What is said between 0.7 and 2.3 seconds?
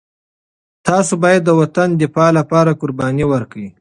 تاسو باید د وطن د دفاع